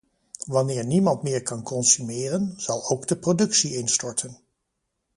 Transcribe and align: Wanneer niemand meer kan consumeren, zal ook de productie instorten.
Wanneer 0.47 0.83
niemand 0.85 1.23
meer 1.23 1.43
kan 1.43 1.63
consumeren, 1.63 2.53
zal 2.57 2.89
ook 2.89 3.07
de 3.07 3.17
productie 3.17 3.73
instorten. 3.75 4.37